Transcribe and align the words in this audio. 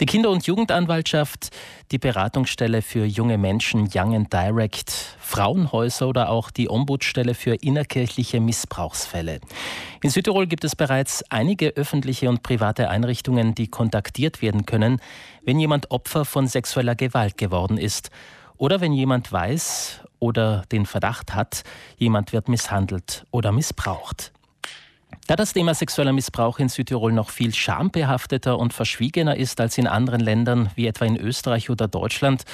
Die 0.00 0.06
Kinder- 0.06 0.30
und 0.30 0.46
Jugendanwaltschaft, 0.46 1.48
die 1.90 1.98
Beratungsstelle 1.98 2.82
für 2.82 3.04
junge 3.04 3.36
Menschen 3.36 3.88
Young 3.92 4.14
and 4.14 4.32
Direct, 4.32 4.90
Frauenhäuser 5.18 6.06
oder 6.06 6.28
auch 6.28 6.52
die 6.52 6.70
Ombudsstelle 6.70 7.34
für 7.34 7.54
innerkirchliche 7.54 8.38
Missbrauchsfälle. 8.38 9.40
In 10.00 10.10
Südtirol 10.10 10.46
gibt 10.46 10.62
es 10.62 10.76
bereits 10.76 11.24
einige 11.30 11.70
öffentliche 11.70 12.28
und 12.28 12.44
private 12.44 12.90
Einrichtungen, 12.90 13.56
die 13.56 13.66
kontaktiert 13.66 14.40
werden 14.40 14.66
können, 14.66 15.00
wenn 15.42 15.58
jemand 15.58 15.90
Opfer 15.90 16.24
von 16.24 16.46
sexueller 16.46 16.94
Gewalt 16.94 17.36
geworden 17.36 17.76
ist 17.76 18.10
oder 18.56 18.80
wenn 18.80 18.92
jemand 18.92 19.32
weiß 19.32 20.02
oder 20.20 20.62
den 20.70 20.86
Verdacht 20.86 21.34
hat, 21.34 21.64
jemand 21.96 22.32
wird 22.32 22.48
misshandelt 22.48 23.26
oder 23.32 23.50
missbraucht. 23.50 24.32
Da 25.26 25.36
das 25.36 25.52
Thema 25.52 25.74
sexueller 25.74 26.14
Missbrauch 26.14 26.58
in 26.58 26.70
Südtirol 26.70 27.12
noch 27.12 27.28
viel 27.28 27.54
schambehafteter 27.54 28.58
und 28.58 28.72
verschwiegener 28.72 29.36
ist 29.36 29.60
als 29.60 29.76
in 29.76 29.86
anderen 29.86 30.20
Ländern, 30.20 30.70
wie 30.74 30.86
etwa 30.86 31.04
in 31.04 31.16
Österreich 31.16 31.68
oder 31.68 31.86
Deutschland, 31.86 32.44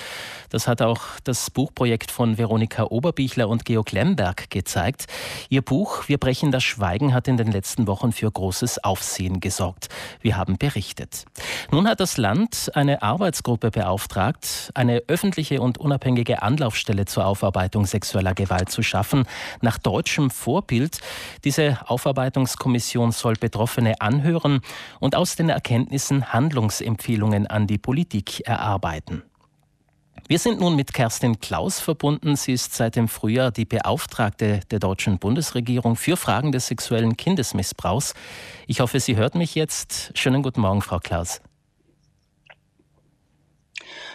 das 0.50 0.66
hat 0.66 0.82
auch 0.82 1.00
das 1.22 1.50
Buchprojekt 1.50 2.10
von 2.10 2.36
Veronika 2.36 2.84
Oberbichler 2.84 3.48
und 3.48 3.64
Georg 3.64 3.92
Lemberg 3.92 4.50
gezeigt. 4.50 5.06
Ihr 5.48 5.62
Buch 5.62 6.08
Wir 6.08 6.18
brechen 6.18 6.50
das 6.50 6.64
Schweigen 6.64 7.14
hat 7.14 7.28
in 7.28 7.36
den 7.36 7.52
letzten 7.52 7.86
Wochen 7.86 8.12
für 8.12 8.30
großes 8.30 8.82
Aufsehen 8.82 9.40
gesorgt. 9.40 9.88
Wir 10.20 10.36
haben 10.36 10.58
berichtet. 10.58 11.26
Nun 11.74 11.88
hat 11.88 11.98
das 11.98 12.18
Land 12.18 12.70
eine 12.74 13.02
Arbeitsgruppe 13.02 13.72
beauftragt, 13.72 14.70
eine 14.74 15.02
öffentliche 15.08 15.60
und 15.60 15.76
unabhängige 15.76 16.40
Anlaufstelle 16.40 17.04
zur 17.04 17.26
Aufarbeitung 17.26 17.84
sexueller 17.84 18.32
Gewalt 18.32 18.70
zu 18.70 18.84
schaffen, 18.84 19.24
nach 19.60 19.78
deutschem 19.78 20.30
Vorbild. 20.30 21.00
Diese 21.42 21.78
Aufarbeitungs 21.86 22.58
Kommission 22.58 23.10
soll 23.10 23.34
Betroffene 23.34 24.00
anhören 24.00 24.60
und 25.00 25.16
aus 25.16 25.34
den 25.34 25.48
Erkenntnissen 25.48 26.32
Handlungsempfehlungen 26.32 27.48
an 27.48 27.66
die 27.66 27.78
Politik 27.78 28.46
erarbeiten. 28.46 29.24
Wir 30.28 30.38
sind 30.38 30.60
nun 30.60 30.76
mit 30.76 30.94
Kerstin 30.94 31.40
Klaus 31.40 31.80
verbunden. 31.80 32.36
Sie 32.36 32.52
ist 32.52 32.72
seit 32.74 32.94
dem 32.94 33.08
Frühjahr 33.08 33.50
die 33.50 33.64
Beauftragte 33.64 34.60
der 34.70 34.78
deutschen 34.78 35.18
Bundesregierung 35.18 35.96
für 35.96 36.16
Fragen 36.16 36.52
des 36.52 36.68
sexuellen 36.68 37.16
Kindesmissbrauchs. 37.16 38.14
Ich 38.68 38.78
hoffe, 38.78 39.00
Sie 39.00 39.16
hört 39.16 39.34
mich 39.34 39.56
jetzt. 39.56 40.12
Schönen 40.16 40.44
guten 40.44 40.60
Morgen, 40.60 40.80
Frau 40.80 41.00
Klaus. 41.00 41.40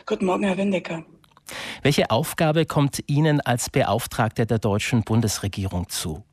Guten 0.06 0.26
Morgen, 0.26 0.44
Herr 0.44 0.58
Windecker. 0.58 1.04
Welche 1.82 2.12
Aufgabe 2.12 2.66
kommt 2.66 3.00
Ihnen 3.08 3.42
als 3.42 3.70
Beauftragte 3.70 4.46
der 4.46 4.60
deutschen 4.60 5.04
Bundesregierung 5.04 5.90
zu? 5.90 6.24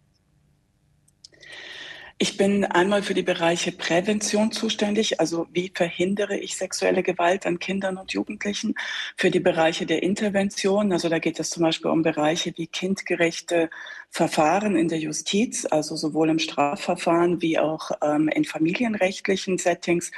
Ich 2.18 2.38
bin 2.38 2.64
einmal 2.64 3.02
für 3.02 3.12
die 3.12 3.22
Bereiche 3.22 3.72
Prävention 3.72 4.50
zuständig, 4.50 5.20
also 5.20 5.48
wie 5.52 5.70
verhindere 5.74 6.38
ich 6.38 6.56
sexuelle 6.56 7.02
Gewalt 7.02 7.44
an 7.44 7.58
Kindern 7.58 7.98
und 7.98 8.12
Jugendlichen, 8.12 8.74
für 9.18 9.30
die 9.30 9.38
Bereiche 9.38 9.84
der 9.84 10.02
Intervention, 10.02 10.92
also 10.92 11.10
da 11.10 11.18
geht 11.18 11.38
es 11.38 11.50
zum 11.50 11.64
Beispiel 11.64 11.90
um 11.90 12.00
Bereiche 12.00 12.54
wie 12.56 12.68
kindgerechte 12.68 13.68
Verfahren 14.10 14.76
in 14.76 14.88
der 14.88 14.98
Justiz, 14.98 15.66
also 15.70 15.94
sowohl 15.94 16.30
im 16.30 16.38
Strafverfahren 16.38 17.42
wie 17.42 17.58
auch 17.58 17.90
ähm, 18.02 18.28
in 18.28 18.46
familienrechtlichen 18.46 19.58
Settings. 19.58 20.10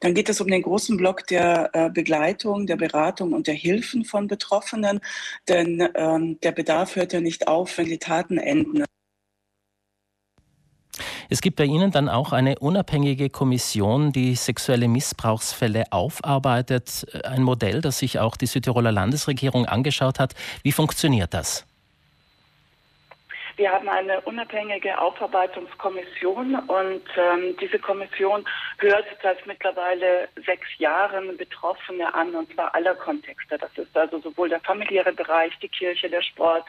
Dann 0.00 0.14
geht 0.14 0.28
es 0.28 0.40
um 0.40 0.48
den 0.48 0.62
großen 0.62 0.96
Block 0.96 1.24
der 1.28 1.70
äh, 1.72 1.88
Begleitung, 1.88 2.66
der 2.66 2.76
Beratung 2.76 3.32
und 3.32 3.46
der 3.46 3.54
Hilfen 3.54 4.04
von 4.04 4.26
Betroffenen, 4.26 4.98
denn 5.46 5.88
ähm, 5.94 6.40
der 6.40 6.50
Bedarf 6.50 6.96
hört 6.96 7.12
ja 7.12 7.20
nicht 7.20 7.46
auf, 7.46 7.78
wenn 7.78 7.86
die 7.86 7.98
Taten 7.98 8.38
enden. 8.38 8.84
Es 11.28 11.40
gibt 11.40 11.56
bei 11.56 11.64
Ihnen 11.64 11.90
dann 11.90 12.08
auch 12.08 12.32
eine 12.32 12.58
unabhängige 12.58 13.30
Kommission, 13.30 14.12
die 14.12 14.34
sexuelle 14.34 14.88
Missbrauchsfälle 14.88 15.84
aufarbeitet. 15.90 17.06
Ein 17.24 17.42
Modell, 17.42 17.80
das 17.80 17.98
sich 17.98 18.18
auch 18.18 18.36
die 18.36 18.46
Südtiroler 18.46 18.92
Landesregierung 18.92 19.66
angeschaut 19.66 20.18
hat. 20.18 20.34
Wie 20.62 20.72
funktioniert 20.72 21.34
das? 21.34 21.66
Wir 23.56 23.70
haben 23.70 23.88
eine 23.88 24.20
unabhängige 24.22 24.98
Aufarbeitungskommission 24.98 26.56
und 26.66 27.02
ähm, 27.16 27.56
diese 27.60 27.78
Kommission 27.78 28.44
hört 28.78 29.06
seit 29.22 29.46
mittlerweile 29.46 30.28
sechs 30.44 30.66
Jahren 30.78 31.36
Betroffene 31.36 32.12
an 32.12 32.34
und 32.34 32.52
zwar 32.52 32.74
aller 32.74 32.96
Kontexte. 32.96 33.56
Das 33.56 33.70
ist 33.76 33.96
also 33.96 34.18
sowohl 34.18 34.48
der 34.48 34.60
familiäre 34.60 35.12
Bereich, 35.12 35.56
die 35.60 35.68
Kirche, 35.68 36.10
der 36.10 36.22
Sport, 36.22 36.66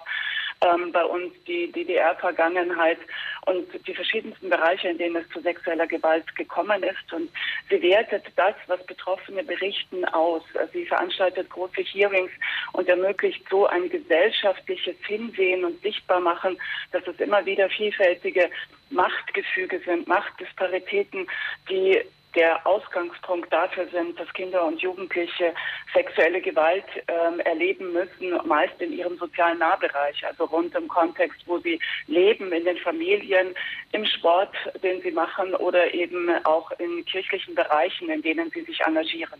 ähm, 0.65 0.91
bei 0.91 1.03
uns 1.03 1.33
die 1.47 1.71
DDR-Vergangenheit 1.71 2.97
und 3.45 3.67
die 3.87 3.93
verschiedensten 3.93 4.49
Bereiche, 4.49 4.89
in 4.89 4.97
denen 4.97 5.17
es 5.17 5.29
zu 5.29 5.39
sexueller 5.41 5.87
Gewalt 5.87 6.35
gekommen 6.35 6.81
ist. 6.83 7.13
Und 7.13 7.29
sie 7.69 7.81
wertet 7.81 8.25
das, 8.35 8.55
was 8.67 8.83
Betroffene 8.85 9.43
berichten, 9.43 10.05
aus. 10.05 10.43
Sie 10.73 10.85
veranstaltet 10.85 11.49
große 11.49 11.81
Hearings 11.81 12.31
und 12.73 12.87
ermöglicht 12.89 13.43
so 13.49 13.67
ein 13.67 13.89
gesellschaftliches 13.89 14.95
Hinsehen 15.05 15.63
und 15.63 15.81
Sichtbarmachen, 15.81 16.57
dass 16.91 17.05
es 17.07 17.19
immer 17.19 17.45
wieder 17.45 17.69
vielfältige 17.69 18.49
Machtgefüge 18.89 19.79
sind, 19.85 20.07
Machtdisparitäten, 20.07 21.27
die 21.69 22.01
der 22.35 22.65
Ausgangspunkt 22.65 23.51
dafür 23.51 23.87
sind, 23.91 24.19
dass 24.19 24.31
Kinder 24.33 24.65
und 24.65 24.81
Jugendliche 24.81 25.53
sexuelle 25.93 26.41
Gewalt 26.41 26.85
ähm, 27.07 27.39
erleben 27.41 27.93
müssen, 27.93 28.47
meist 28.47 28.79
in 28.79 28.93
ihrem 28.93 29.17
sozialen 29.17 29.59
Nahbereich, 29.59 30.25
also 30.25 30.45
rund 30.45 30.75
im 30.75 30.87
Kontext, 30.87 31.41
wo 31.45 31.59
sie 31.59 31.79
leben, 32.07 32.51
in 32.51 32.65
den 32.65 32.77
Familien, 32.77 33.55
im 33.91 34.05
Sport, 34.05 34.53
den 34.83 35.01
sie 35.01 35.11
machen 35.11 35.55
oder 35.55 35.93
eben 35.93 36.29
auch 36.45 36.71
in 36.79 37.05
kirchlichen 37.05 37.55
Bereichen, 37.55 38.09
in 38.09 38.21
denen 38.21 38.51
sie 38.51 38.63
sich 38.63 38.79
engagieren. 38.81 39.39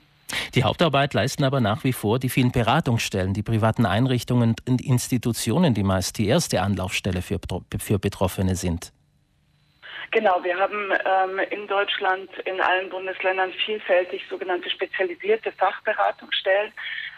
Die 0.56 0.64
Hauptarbeit 0.64 1.14
leisten 1.14 1.44
aber 1.44 1.60
nach 1.60 1.84
wie 1.84 1.94
vor 1.94 2.18
die 2.18 2.30
vielen 2.30 2.52
Beratungsstellen, 2.52 3.34
die 3.34 3.44
privaten 3.44 3.86
Einrichtungen 3.86 4.56
und 4.68 4.82
Institutionen, 4.82 5.74
die 5.74 5.84
meist 5.84 6.18
die 6.18 6.28
erste 6.28 6.62
Anlaufstelle 6.62 7.22
für, 7.22 7.40
für 7.78 8.00
Betroffene 8.00 8.56
sind. 8.56 8.92
Genau, 10.16 10.42
wir 10.46 10.58
haben 10.58 10.94
ähm, 11.04 11.40
in 11.50 11.68
Deutschland 11.68 12.30
in 12.46 12.62
allen 12.62 12.90
Bundesländern 12.90 13.52
vielfältig 13.66 14.24
sogenannte 14.30 14.70
spezialisierte 14.70 15.52
Fachberatungsstellen, 15.52 16.72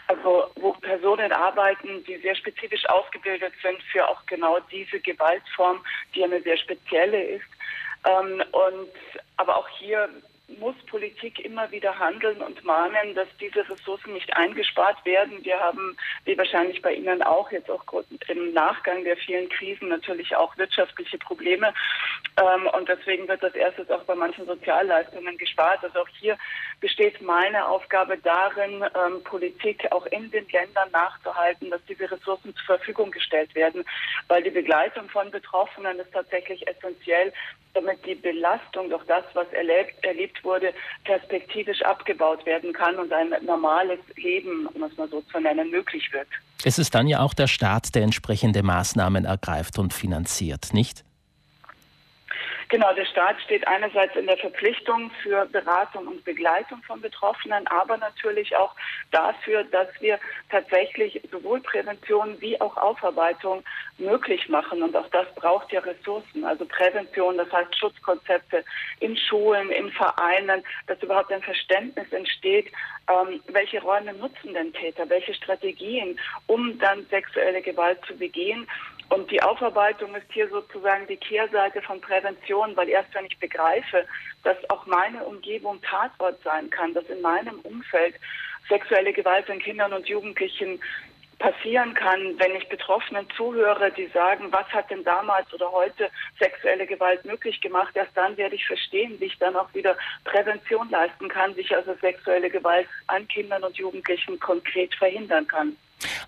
also 0.08 0.50
wo 0.56 0.72
Personen 0.72 1.30
arbeiten, 1.30 2.02
die 2.08 2.16
sehr 2.16 2.34
spezifisch 2.34 2.84
ausgebildet 2.88 3.52
sind 3.62 3.80
für 3.92 4.08
auch 4.08 4.26
genau 4.26 4.58
diese 4.72 4.98
Gewaltform, 4.98 5.80
die 6.12 6.24
eine 6.24 6.42
sehr 6.42 6.56
spezielle 6.56 7.22
ist. 7.22 7.46
Ähm, 8.04 8.42
und 8.50 8.90
aber 9.36 9.58
auch 9.58 9.68
hier 9.78 10.08
muss 10.58 10.74
Politik 10.86 11.44
immer 11.44 11.70
wieder 11.70 11.98
handeln 11.98 12.40
und 12.40 12.64
mahnen, 12.64 13.14
dass 13.14 13.28
diese 13.38 13.68
Ressourcen 13.68 14.14
nicht 14.14 14.34
eingespart 14.34 15.04
werden. 15.04 15.44
Wir 15.44 15.60
haben, 15.60 15.96
wie 16.24 16.38
wahrscheinlich 16.38 16.80
bei 16.80 16.94
Ihnen 16.94 17.22
auch, 17.22 17.50
jetzt 17.52 17.70
auch 17.70 17.84
im 18.28 18.52
Nachgang 18.54 19.04
der 19.04 19.16
vielen 19.18 19.48
Krisen 19.50 19.88
natürlich 19.88 20.34
auch 20.34 20.56
wirtschaftliche 20.56 21.18
Probleme. 21.18 21.74
Ähm, 22.38 22.66
und 22.68 22.88
deswegen 22.88 23.28
wird 23.28 23.42
das 23.42 23.54
erstes 23.54 23.90
auch 23.90 24.04
bei 24.04 24.14
manchen 24.14 24.46
Sozialleistungen 24.46 25.36
gespart. 25.36 25.84
Also 25.84 26.00
auch 26.00 26.08
hier 26.18 26.38
besteht 26.80 27.20
meine 27.20 27.66
Aufgabe 27.66 28.16
darin, 28.18 28.82
ähm, 28.82 29.22
Politik 29.24 29.86
auch 29.90 30.06
in 30.06 30.30
den 30.30 30.46
Ländern 30.48 30.90
nachzuhalten, 30.92 31.70
dass 31.70 31.80
diese 31.88 32.10
Ressourcen 32.10 32.54
zur 32.54 32.76
Verfügung 32.76 33.10
gestellt 33.10 33.54
werden, 33.54 33.84
weil 34.28 34.42
die 34.42 34.50
Begleitung 34.50 35.08
von 35.08 35.30
Betroffenen 35.30 35.98
ist 35.98 36.12
tatsächlich 36.12 36.66
essentiell, 36.68 37.32
damit 37.74 38.04
die 38.06 38.14
Belastung 38.14 38.90
durch 38.90 39.04
das, 39.04 39.24
was 39.34 39.48
erlebt, 39.52 40.04
erlebt 40.04 40.42
wurde, 40.44 40.72
perspektivisch 41.04 41.82
abgebaut 41.82 42.44
werden 42.46 42.72
kann 42.72 42.96
und 42.96 43.12
ein 43.12 43.34
normales 43.44 44.00
Leben, 44.16 44.66
um 44.68 44.82
es 44.82 44.96
mal 44.96 45.08
so 45.08 45.20
zu 45.22 45.40
nennen, 45.40 45.70
möglich 45.70 46.12
wird. 46.12 46.28
Es 46.64 46.78
ist 46.78 46.94
dann 46.94 47.06
ja 47.06 47.20
auch 47.20 47.34
der 47.34 47.46
Staat, 47.46 47.94
der 47.94 48.02
entsprechende 48.02 48.62
Maßnahmen 48.62 49.24
ergreift 49.24 49.78
und 49.78 49.94
finanziert, 49.94 50.72
nicht? 50.72 51.04
Genau, 52.70 52.92
der 52.92 53.06
Staat 53.06 53.40
steht 53.40 53.66
einerseits 53.66 54.14
in 54.14 54.26
der 54.26 54.36
Verpflichtung 54.36 55.10
für 55.22 55.46
Beratung 55.46 56.06
und 56.06 56.22
Begleitung 56.24 56.82
von 56.82 57.00
Betroffenen, 57.00 57.66
aber 57.68 57.96
natürlich 57.96 58.54
auch 58.56 58.74
dafür, 59.10 59.64
dass 59.64 59.88
wir 60.00 60.18
tatsächlich 60.50 61.18
sowohl 61.32 61.60
Prävention 61.60 62.38
wie 62.40 62.60
auch 62.60 62.76
Aufarbeitung 62.76 63.64
möglich 63.96 64.50
machen. 64.50 64.82
Und 64.82 64.94
auch 64.94 65.08
das 65.08 65.26
braucht 65.34 65.72
ja 65.72 65.80
Ressourcen. 65.80 66.44
Also 66.44 66.66
Prävention, 66.66 67.38
das 67.38 67.50
heißt 67.50 67.74
Schutzkonzepte 67.74 68.62
in 69.00 69.16
Schulen, 69.16 69.70
in 69.70 69.90
Vereinen, 69.92 70.62
dass 70.88 71.02
überhaupt 71.02 71.32
ein 71.32 71.42
Verständnis 71.42 72.12
entsteht, 72.12 72.70
ähm, 73.08 73.42
welche 73.46 73.80
Räume 73.80 74.12
nutzen 74.12 74.52
denn 74.52 74.74
Täter, 74.74 75.08
welche 75.08 75.32
Strategien, 75.32 76.20
um 76.46 76.78
dann 76.78 77.06
sexuelle 77.06 77.62
Gewalt 77.62 77.98
zu 78.06 78.14
begehen 78.14 78.66
und 79.10 79.30
die 79.30 79.42
Aufarbeitung 79.42 80.14
ist 80.14 80.30
hier 80.32 80.48
sozusagen 80.48 81.06
die 81.06 81.16
Kehrseite 81.16 81.80
von 81.82 82.00
Prävention, 82.00 82.76
weil 82.76 82.88
erst 82.88 83.14
wenn 83.14 83.24
ich 83.24 83.38
begreife, 83.38 84.06
dass 84.44 84.56
auch 84.70 84.84
meine 84.86 85.24
Umgebung 85.24 85.80
Tatort 85.82 86.42
sein 86.42 86.68
kann, 86.70 86.92
dass 86.94 87.08
in 87.08 87.20
meinem 87.22 87.58
Umfeld 87.60 88.14
sexuelle 88.68 89.12
Gewalt 89.12 89.48
an 89.50 89.60
Kindern 89.60 89.94
und 89.94 90.08
Jugendlichen 90.08 90.78
passieren 91.38 91.94
kann, 91.94 92.38
wenn 92.38 92.56
ich 92.56 92.68
Betroffenen 92.68 93.26
zuhöre, 93.36 93.92
die 93.92 94.08
sagen, 94.08 94.48
was 94.50 94.66
hat 94.68 94.90
denn 94.90 95.04
damals 95.04 95.52
oder 95.54 95.70
heute 95.70 96.10
sexuelle 96.38 96.86
Gewalt 96.86 97.24
möglich 97.24 97.60
gemacht, 97.60 97.94
erst 97.94 98.16
dann 98.16 98.36
werde 98.36 98.56
ich 98.56 98.66
verstehen, 98.66 99.18
wie 99.20 99.26
ich 99.26 99.38
dann 99.38 99.56
auch 99.56 99.72
wieder 99.72 99.96
Prävention 100.24 100.90
leisten 100.90 101.28
kann, 101.28 101.56
wie 101.56 101.60
ich 101.60 101.74
also 101.74 101.94
sexuelle 102.00 102.50
Gewalt 102.50 102.88
an 103.06 103.26
Kindern 103.28 103.62
und 103.62 103.76
Jugendlichen 103.76 104.38
konkret 104.40 104.94
verhindern 104.96 105.46
kann. 105.46 105.76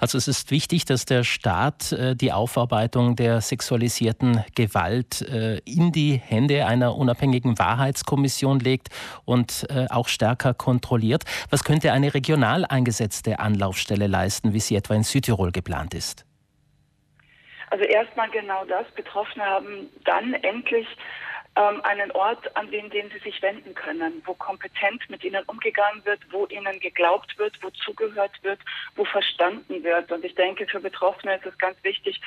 Also 0.00 0.16
es 0.16 0.28
ist 0.28 0.50
wichtig, 0.50 0.86
dass 0.86 1.04
der 1.04 1.24
Staat 1.24 1.92
äh, 1.92 2.16
die 2.16 2.32
Aufarbeitung 2.32 3.16
der 3.16 3.42
sexualisierten 3.42 4.42
Gewalt 4.54 5.20
äh, 5.20 5.58
in 5.66 5.92
die 5.92 6.16
Hände 6.16 6.66
einer 6.66 6.96
unabhängigen 6.96 7.58
Wahrheitskommission 7.58 8.60
legt 8.60 8.88
und 9.26 9.66
äh, 9.68 9.86
auch 9.90 10.08
stärker 10.08 10.54
kontrolliert. 10.54 11.24
Was 11.50 11.64
könnte 11.64 11.92
eine 11.92 12.14
regional 12.14 12.64
eingesetzte 12.64 13.40
Anlaufstelle 13.40 14.06
leisten, 14.06 14.54
wie 14.54 14.60
sie 14.60 14.74
etwa 14.74 14.94
in 14.94 15.02
Südtirol 15.02 15.52
geplant 15.52 15.92
ist? 15.92 16.24
Also 17.68 17.84
erstmal 17.84 18.30
genau 18.30 18.64
das. 18.64 18.86
Betroffene 18.96 19.44
haben 19.44 19.90
dann 20.04 20.32
endlich 20.34 20.86
ähm, 21.56 21.80
einen 21.82 22.10
Ort, 22.12 22.56
an 22.56 22.70
den, 22.70 22.90
den 22.90 23.10
sie 23.10 23.18
sich 23.18 23.42
wenden 23.42 23.74
können, 23.74 24.22
wo 24.24 24.34
kompetent 24.34 25.08
mit 25.08 25.24
ihnen 25.24 25.42
umgegangen 25.44 26.04
wird, 26.04 26.20
wo 26.30 26.46
ihnen 26.46 26.78
geglaubt 26.80 27.36
wird, 27.38 27.60
wo 27.62 27.70
zugehört 27.70 28.32
wird, 28.42 28.60
wo 28.96 29.04
verstanden 29.04 29.82
wird. 29.82 30.12
Und 30.12 30.24
ich 30.24 30.34
denke, 30.34 30.66
für 30.66 30.80
Betroffene 30.80 31.36
ist 31.36 31.46
es 31.46 31.58
ganz 31.58 31.82
wichtig, 31.82 32.20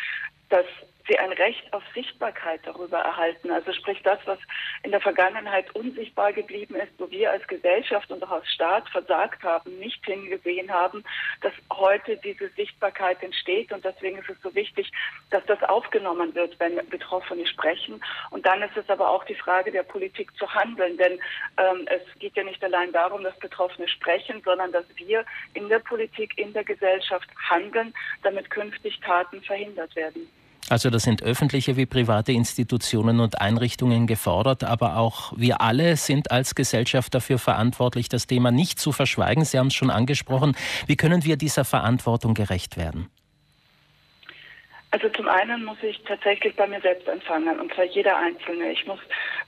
dass 0.50 0.66
sie 1.08 1.18
ein 1.18 1.32
Recht 1.34 1.72
auf 1.74 1.84
Sichtbarkeit 1.94 2.62
darüber 2.64 3.00
erhalten. 3.00 3.52
Also 3.52 3.74
sprich 3.74 4.02
das, 4.04 4.20
was 4.26 4.40
in 4.84 4.92
der 4.92 5.02
Vergangenheit 5.02 5.74
unsichtbar 5.76 6.32
geblieben 6.32 6.76
ist, 6.76 6.92
wo 6.98 7.10
wir 7.12 7.32
als 7.32 7.46
Gesellschaft 7.48 8.10
und 8.12 8.24
auch 8.24 8.32
als 8.32 8.48
Staat 8.50 8.88
versagt 8.90 9.44
haben, 9.44 9.78
nicht 9.80 10.04
hingesehen 10.06 10.72
haben, 10.72 11.04
dass 11.42 11.54
heute 11.72 12.18
diese 12.18 12.50
Sichtbarkeit 12.50 13.22
entsteht. 13.22 13.72
Und 13.74 13.84
deswegen 13.84 14.18
ist 14.20 14.30
es 14.30 14.42
so 14.42 14.54
wichtig, 14.56 14.92
dass 15.30 15.46
das 15.46 15.62
aufgenommen 15.64 16.34
wird, 16.36 16.58
wenn 16.60 16.76
Betroffene 16.90 17.46
sprechen. 17.48 18.02
Und 18.30 18.46
dann 18.46 18.62
ist 18.62 18.78
es 18.78 18.90
aber 18.90 19.10
auch 19.10 19.26
die 19.26 19.36
Frage 19.36 19.72
der 19.72 19.84
Politik 19.84 20.36
zu 20.38 20.52
handeln. 20.54 20.98
Denn 20.98 21.20
ähm, 21.58 21.88
es 21.88 22.02
geht 22.20 22.36
ja 22.38 22.44
nicht 22.44 22.64
allein 22.64 22.92
darum, 22.92 23.24
dass 23.24 23.38
Betroffene 23.40 23.88
sprechen, 23.88 24.42
sondern 24.44 24.72
dass 24.72 24.86
wir 24.96 25.26
in 25.54 25.68
der 25.68 25.80
Politik, 25.80 26.38
in 26.38 26.54
der 26.54 26.64
Gesellschaft 26.64 27.28
handeln, 27.50 27.94
damit 28.22 28.50
künftig 28.50 29.00
Taten 29.02 29.42
verhindert 29.42 29.96
werden. 29.96 30.30
Also 30.70 30.90
da 30.90 30.98
sind 30.98 31.22
öffentliche 31.22 31.76
wie 31.76 31.86
private 31.86 32.32
Institutionen 32.32 33.20
und 33.20 33.42
Einrichtungen 33.42 34.08
gefordert, 34.08 34.64
aber 34.64 34.98
auch 34.98 35.34
wir 35.36 35.62
alle 35.62 35.98
sind 35.98 36.32
als 36.32 36.56
Gesellschaft 36.56 37.14
dafür 37.14 37.38
verantwortlich, 37.38 38.08
das 38.08 38.28
Thema 38.28 38.50
nicht 38.50 38.80
zu 38.80 38.92
verschweigen. 38.92 39.44
Sie 39.44 39.60
haben 39.60 39.68
es 39.68 39.74
schon 39.74 39.90
angesprochen. 39.90 40.56
Wie 40.88 40.96
können 40.96 41.26
wir 41.26 41.36
dieser 41.36 41.66
Verantwortung 41.66 42.34
gerecht 42.34 42.78
werden? 42.78 43.10
Also 44.94 45.10
zum 45.10 45.28
einen 45.28 45.66
muss 45.66 45.78
ich 45.82 46.00
tatsächlich 46.04 46.56
bei 46.56 46.68
mir 46.68 46.80
selbst 46.80 47.10
anfangen, 47.10 47.60
und 47.60 47.74
zwar 47.74 47.86
jeder 47.86 48.16
Einzelne. 48.16 48.72
Ich 48.72 48.86
muss 48.86 49.00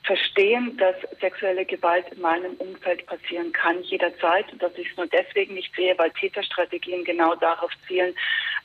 verstehen, 0.02 0.76
dass 0.78 0.96
sexuelle 1.22 1.66
Gewalt 1.66 2.06
in 2.12 2.20
meinem 2.20 2.54
Umfeld 2.56 3.06
passieren 3.06 3.52
kann, 3.52 3.84
jederzeit, 3.84 4.52
und 4.52 4.64
dass 4.64 4.76
ich 4.76 4.90
es 4.90 4.98
nur 4.98 5.06
deswegen 5.06 5.54
nicht 5.54 5.72
sehe, 5.76 5.96
weil 6.00 6.10
Täterstrategien 6.12 7.04
genau 7.04 7.36
darauf 7.36 7.70
zielen, 7.88 8.16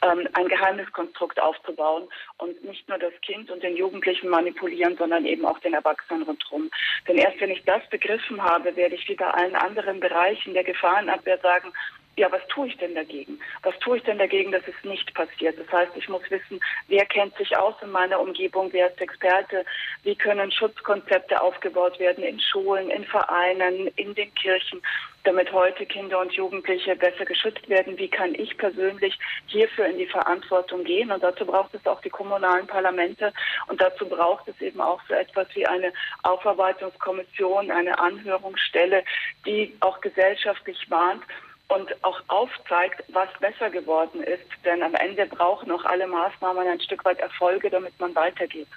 ähm, 0.03 0.29
ein 0.33 0.49
Geheimniskonstrukt 0.49 1.41
aufzubauen 1.41 2.09
und 2.39 2.63
nicht 2.65 2.89
nur 2.89 2.99
das 2.99 3.13
Kind 3.23 3.51
und 3.51 3.63
den 3.63 3.77
Jugendlichen 3.77 4.29
manipulieren, 4.29 4.97
sondern 4.97 5.25
eben 5.27 5.45
auch 5.45 5.59
den 5.61 5.75
Erwachsenen 5.75 6.23
rundherum. 6.23 6.71
Denn 7.07 7.19
erst 7.19 7.41
wenn 7.41 7.51
ich 7.51 7.65
das 7.65 7.87
begriffen 7.91 8.43
habe, 8.43 8.75
werde 8.77 8.95
ich 8.95 9.09
wie 9.09 9.17
bei 9.17 9.31
allen 9.31 9.57
anderen 9.57 10.01
Bereichen 10.01 10.55
der 10.55 10.65
Gefahrenabwehr 10.65 11.39
sagen, 11.39 11.73
ja, 12.21 12.31
was 12.31 12.47
tue 12.49 12.69
ich 12.69 12.77
denn 12.77 12.95
dagegen? 12.95 13.41
Was 13.63 13.77
tue 13.79 13.97
ich 13.97 14.03
denn 14.03 14.19
dagegen, 14.19 14.53
dass 14.53 14.63
es 14.69 14.75
nicht 14.85 15.15
passiert? 15.15 15.59
Das 15.59 15.73
heißt, 15.73 15.93
ich 15.97 16.07
muss 16.11 16.23
wissen, 16.31 16.61
wer 16.87 17.07
kennt 17.07 17.35
sich 17.39 17.57
aus 17.57 17.75
in 17.81 17.91
meiner 17.91 18.21
Umgebung, 18.21 18.69
wer 18.73 18.91
ist 18.91 19.01
Experte, 19.01 19.65
wie 20.03 20.15
können 20.15 20.53
Schutzkonzepte 20.53 21.41
aufgebaut 21.41 21.99
werden 21.99 22.23
in 22.23 22.39
Schulen, 22.39 22.91
in 22.91 23.07
Vereinen, 23.07 23.87
in 23.97 24.15
den 24.15 24.35
Kirchen, 24.35 24.83
damit 25.25 25.51
heute 25.51 25.87
Kinder 25.87 26.21
und 26.21 26.33
Jugendliche 26.33 26.95
besser 26.95 27.25
geschützt 27.25 27.67
werden. 27.71 27.97
Wie 27.97 28.09
kann 28.09 28.35
ich 28.35 28.55
persönlich 28.59 29.19
hierfür 29.47 29.87
in 29.87 29.97
die 29.97 30.07
Verantwortung 30.07 30.85
gehen? 30.85 31.11
Und 31.11 31.23
dazu 31.23 31.47
braucht 31.47 31.75
es 31.75 31.87
auch 31.87 32.03
die 32.03 32.11
kommunalen 32.11 32.67
Parlamente 32.67 33.33
und 33.69 33.81
dazu 33.81 34.07
braucht 34.07 34.47
es 34.47 34.61
eben 34.61 34.83
auch 34.83 35.01
so 35.09 35.15
etwas 35.15 35.47
wie 35.55 35.67
eine 35.67 35.91
Aufarbeitungskommission, 36.23 37.71
eine 37.71 37.99
Anhörungsstelle, 37.99 39.05
die 39.47 39.75
auch 39.81 40.03
gesellschaftlich 40.03 40.91
warnt 40.91 41.23
und 41.71 42.05
auch 42.05 42.21
aufzeigt, 42.29 43.03
was 43.13 43.29
besser 43.41 43.71
geworden 43.71 44.23
ist. 44.23 44.47
Denn 44.65 44.83
am 44.83 44.95
Ende 44.95 45.27
brauchen 45.27 45.71
auch 45.71 45.85
alle 45.85 46.07
Maßnahmen 46.07 46.67
ein 46.67 46.81
Stück 46.81 47.05
weit 47.05 47.21
Erfolge, 47.21 47.71
damit 47.71 47.99
man 47.99 48.15
weitergeht. 48.15 48.69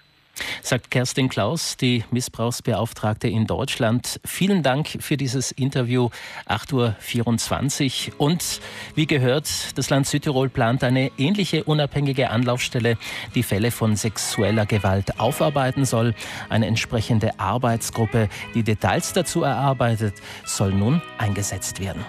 Sagt 0.62 0.90
Kerstin 0.90 1.30
Klaus, 1.30 1.78
die 1.78 2.04
Missbrauchsbeauftragte 2.10 3.28
in 3.28 3.46
Deutschland. 3.46 4.20
Vielen 4.26 4.64
Dank 4.64 4.88
für 5.00 5.18
dieses 5.18 5.52
Interview. 5.52 6.10
8.24 6.48 8.14
Uhr. 8.14 8.22
Und 8.22 8.62
wie 8.96 9.06
gehört, 9.06 9.78
das 9.78 9.90
Land 9.90 10.08
Südtirol 10.08 10.50
plant 10.50 10.84
eine 10.84 11.12
ähnliche 11.18 11.64
unabhängige 11.66 12.30
Anlaufstelle, 12.30 12.98
die 13.36 13.44
Fälle 13.44 13.70
von 13.70 13.96
sexueller 13.96 14.66
Gewalt 14.66 15.20
aufarbeiten 15.20 15.86
soll. 15.86 16.16
Eine 16.50 16.66
entsprechende 16.68 17.40
Arbeitsgruppe, 17.40 18.30
die 18.56 18.64
Details 18.64 19.14
dazu 19.14 19.44
erarbeitet, 19.44 20.16
soll 20.46 20.72
nun 20.72 21.02
eingesetzt 21.20 21.80
werden. 21.80 22.04